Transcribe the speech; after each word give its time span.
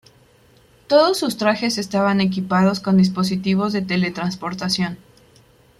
Todos 0.87 1.19
sus 1.19 1.37
trajes 1.37 1.77
estaban 1.77 2.21
equipados 2.21 2.79
con 2.79 2.97
dispositivos 2.97 3.71
de 3.71 3.83
teletransportación. 3.83 4.97